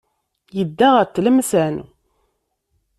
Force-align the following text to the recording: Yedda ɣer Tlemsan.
Yedda 0.57 0.87
ɣer 0.95 1.05
Tlemsan. 1.07 1.75